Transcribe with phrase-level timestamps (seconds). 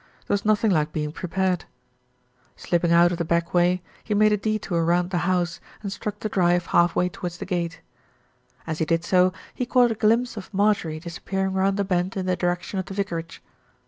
[0.25, 1.65] There was nothing like being prepared.
[2.55, 6.21] Slipping out oj the back way, he made a detour round the house, and struck
[6.21, 7.81] the drive half way towards the gate.
[8.65, 10.99] 292 THE RETURN OF ALFRED As he did so, he caught a glimpse of Marjorie
[10.99, 13.43] dis appearing round the bend in the direction of the vicarage.